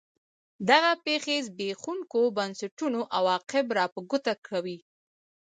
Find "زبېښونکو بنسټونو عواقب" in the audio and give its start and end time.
1.47-3.65